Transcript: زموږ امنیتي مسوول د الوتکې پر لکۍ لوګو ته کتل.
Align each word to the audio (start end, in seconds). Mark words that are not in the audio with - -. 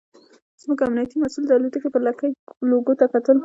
زموږ 0.61 0.79
امنیتي 0.85 1.15
مسوول 1.17 1.45
د 1.47 1.51
الوتکې 1.57 1.89
پر 1.93 2.01
لکۍ 2.07 2.31
لوګو 2.69 2.93
ته 2.99 3.05
کتل. 3.13 3.37